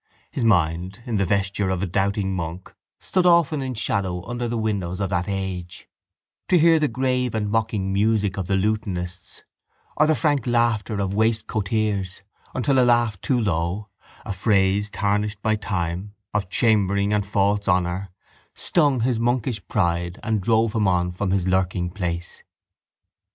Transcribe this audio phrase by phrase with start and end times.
[0.31, 4.57] His mind, in the vesture of a doubting monk, stood often in shadow under the
[4.57, 5.87] windows of that age,
[6.47, 9.43] to hear the grave and mocking music of the lutenists
[9.95, 12.21] or the frank laughter of waistcoateers
[12.55, 13.89] until a laugh too low,
[14.25, 18.09] a phrase, tarnished by time, of chambering and false honour
[18.55, 22.41] stung his monkish pride and drove him on from his lurking place.